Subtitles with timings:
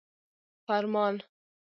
[0.67, 1.21] فرمان